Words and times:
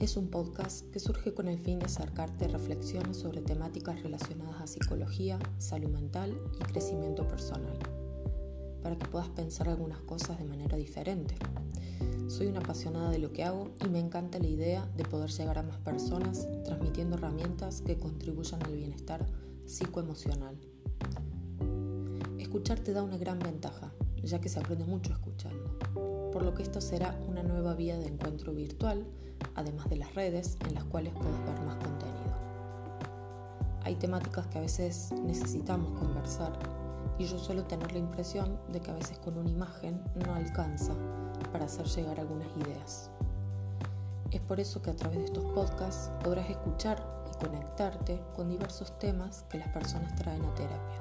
es 0.00 0.16
un 0.16 0.30
podcast 0.30 0.90
que 0.90 0.98
surge 0.98 1.32
con 1.32 1.46
el 1.46 1.60
fin 1.60 1.78
de 1.78 1.84
acercarte 1.84 2.48
reflexiones 2.48 3.18
sobre 3.18 3.40
temáticas 3.40 4.02
relacionadas 4.02 4.60
a 4.60 4.66
psicología, 4.66 5.38
salud 5.58 5.90
mental 5.90 6.36
y 6.60 6.64
crecimiento 6.64 7.28
personal, 7.28 7.78
para 8.82 8.98
que 8.98 9.06
puedas 9.06 9.28
pensar 9.28 9.68
algunas 9.68 10.00
cosas 10.00 10.38
de 10.38 10.44
manera 10.44 10.76
diferente. 10.76 11.36
Soy 12.26 12.48
una 12.48 12.58
apasionada 12.58 13.10
de 13.10 13.20
lo 13.20 13.32
que 13.32 13.44
hago 13.44 13.70
y 13.86 13.88
me 13.88 14.00
encanta 14.00 14.40
la 14.40 14.48
idea 14.48 14.90
de 14.96 15.04
poder 15.04 15.30
llegar 15.30 15.58
a 15.58 15.62
más 15.62 15.78
personas 15.78 16.48
transmitiendo 16.64 17.16
herramientas 17.16 17.80
que 17.80 17.98
contribuyan 17.98 18.60
al 18.64 18.74
bienestar 18.74 19.24
psicoemocional. 19.66 20.58
Escuchar 22.40 22.80
te 22.80 22.92
da 22.92 23.04
una 23.04 23.18
gran 23.18 23.38
ventaja, 23.38 23.92
ya 24.22 24.40
que 24.40 24.48
se 24.48 24.60
aprende 24.60 24.84
mucho 24.84 25.12
escuchando, 25.12 25.78
por 26.32 26.42
lo 26.42 26.54
que 26.54 26.62
esto 26.62 26.80
será 26.80 27.18
una 27.28 27.42
nueva 27.42 27.74
vía 27.74 27.98
de 27.98 28.06
encuentro 28.06 28.52
virtual 28.52 29.06
además 29.54 29.88
de 29.88 29.96
las 29.96 30.14
redes 30.14 30.56
en 30.66 30.74
las 30.74 30.84
cuales 30.84 31.12
puedes 31.14 31.38
ver 31.44 31.60
más 31.62 31.76
contenido. 31.76 32.32
Hay 33.84 33.96
temáticas 33.96 34.46
que 34.46 34.58
a 34.58 34.60
veces 34.60 35.12
necesitamos 35.22 35.98
conversar 35.98 36.52
y 37.18 37.26
yo 37.26 37.38
suelo 37.38 37.64
tener 37.64 37.92
la 37.92 37.98
impresión 37.98 38.58
de 38.70 38.80
que 38.80 38.90
a 38.90 38.94
veces 38.94 39.18
con 39.18 39.36
una 39.36 39.50
imagen 39.50 40.02
no 40.14 40.34
alcanza 40.34 40.94
para 41.52 41.66
hacer 41.66 41.86
llegar 41.86 42.20
algunas 42.20 42.48
ideas. 42.56 43.10
Es 44.30 44.40
por 44.40 44.60
eso 44.60 44.80
que 44.80 44.90
a 44.90 44.96
través 44.96 45.18
de 45.18 45.24
estos 45.26 45.44
podcasts 45.52 46.10
podrás 46.22 46.48
escuchar 46.48 47.04
y 47.30 47.44
conectarte 47.44 48.22
con 48.34 48.48
diversos 48.48 48.98
temas 48.98 49.44
que 49.50 49.58
las 49.58 49.68
personas 49.68 50.14
traen 50.14 50.44
a 50.44 50.54
terapia, 50.54 50.98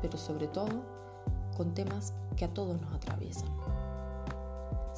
pero 0.00 0.16
sobre 0.16 0.46
todo 0.48 0.68
con 1.58 1.74
temas 1.74 2.14
que 2.36 2.46
a 2.46 2.54
todos 2.54 2.80
nos 2.80 2.94
atraviesan 2.94 3.50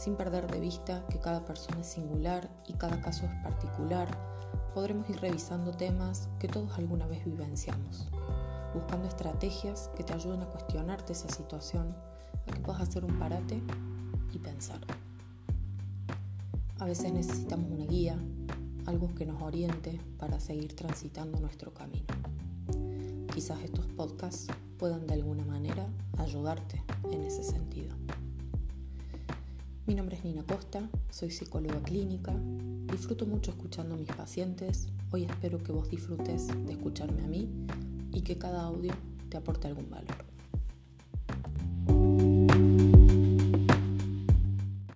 sin 0.01 0.17
perder 0.17 0.51
de 0.51 0.61
vista 0.61 1.05
que 1.11 1.19
cada 1.19 1.45
persona 1.45 1.83
es 1.83 1.89
singular 1.89 2.49
y 2.67 2.73
cada 2.73 3.03
caso 3.03 3.27
es 3.27 3.35
particular, 3.43 4.09
podremos 4.73 5.11
ir 5.11 5.21
revisando 5.21 5.73
temas 5.73 6.31
que 6.39 6.49
todos 6.49 6.73
alguna 6.79 7.07
vez 7.07 7.23
vivenciamos, 7.27 8.09
buscando 8.73 9.09
estrategias 9.09 9.91
que 9.95 10.03
te 10.03 10.15
ayuden 10.15 10.41
a 10.41 10.47
cuestionarte 10.47 11.13
esa 11.13 11.29
situación, 11.29 11.95
a 12.47 12.51
que 12.51 12.61
puedas 12.61 12.81
hacer 12.81 13.05
un 13.05 13.19
parate 13.19 13.63
y 14.33 14.39
pensar. 14.39 14.81
A 16.79 16.87
veces 16.87 17.13
necesitamos 17.13 17.71
una 17.71 17.85
guía, 17.85 18.19
algo 18.87 19.15
que 19.15 19.27
nos 19.27 19.43
oriente 19.43 20.01
para 20.19 20.41
seguir 20.41 20.75
transitando 20.77 21.39
nuestro 21.41 21.75
camino. 21.75 22.07
Quizás 23.35 23.61
estos 23.61 23.85
podcasts 23.89 24.47
puedan 24.79 25.07
de 25.07 25.13
alguna 25.13 25.45
manera 25.45 25.87
ayudarte 26.31 26.81
en 27.11 27.25
ese 27.25 27.43
sentido. 27.43 27.97
Mi 29.87 29.97
nombre 29.97 30.17
es 30.17 30.25
Nina 30.25 30.45
Costa, 30.45 30.89
soy 31.11 31.33
psicóloga 31.33 31.83
clínica, 31.83 32.33
disfruto 32.93 33.27
mucho 33.27 33.51
escuchando 33.51 33.97
a 33.97 33.99
mis 33.99 34.13
pacientes, 34.13 34.87
hoy 35.11 35.25
espero 35.25 35.59
que 35.59 35.73
vos 35.73 35.91
disfrutes 35.91 36.47
de 36.67 36.73
escucharme 36.73 37.25
a 37.25 37.27
mí 37.27 37.51
y 38.13 38.21
que 38.21 38.39
cada 38.39 38.63
audio 38.63 38.93
te 39.29 39.39
aporte 39.39 39.67
algún 39.67 39.91
valor. 39.91 40.30